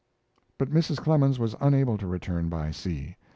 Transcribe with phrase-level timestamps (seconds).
[0.57, 0.97] But Mrs.
[0.97, 3.17] Clemens was unable to return by sea.